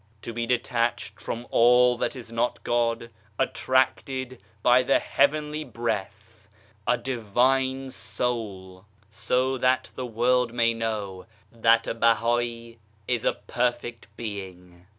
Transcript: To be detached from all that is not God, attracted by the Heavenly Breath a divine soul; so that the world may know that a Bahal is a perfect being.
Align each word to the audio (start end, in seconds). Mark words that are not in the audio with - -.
To 0.23 0.33
be 0.33 0.47
detached 0.47 1.19
from 1.21 1.45
all 1.51 1.95
that 1.97 2.15
is 2.15 2.31
not 2.31 2.63
God, 2.63 3.11
attracted 3.37 4.41
by 4.63 4.81
the 4.81 4.97
Heavenly 4.97 5.63
Breath 5.63 6.49
a 6.87 6.97
divine 6.97 7.91
soul; 7.91 8.85
so 9.11 9.59
that 9.59 9.91
the 9.93 10.07
world 10.07 10.53
may 10.53 10.73
know 10.73 11.27
that 11.51 11.85
a 11.85 11.93
Bahal 11.93 12.73
is 13.07 13.23
a 13.23 13.33
perfect 13.45 14.07
being. 14.17 14.87